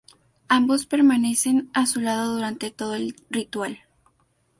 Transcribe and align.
Ambos 0.47 0.87
permanecen 0.87 1.69
a 1.75 1.85
su 1.85 1.99
lado 1.99 2.33
durante 2.33 2.71
todo 2.71 2.95
el 2.95 3.15
ritual. 3.29 3.81